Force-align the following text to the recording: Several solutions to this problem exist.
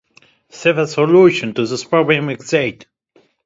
Several 0.49 0.87
solutions 0.87 1.53
to 1.53 1.67
this 1.67 1.83
problem 1.83 2.29
exist. 2.29 2.87